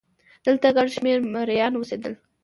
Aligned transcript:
دلته 0.45 0.67
ګڼ 0.75 0.87
شمېر 0.95 1.17
مریان 1.33 1.73
اوسېدل 1.75 2.13